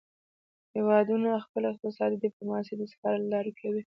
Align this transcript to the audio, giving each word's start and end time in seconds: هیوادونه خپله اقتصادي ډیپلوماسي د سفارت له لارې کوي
هیوادونه 0.75 1.29
خپله 1.45 1.65
اقتصادي 1.69 2.15
ډیپلوماسي 2.25 2.73
د 2.77 2.81
سفارت 2.91 3.19
له 3.21 3.29
لارې 3.33 3.51
کوي 3.59 3.79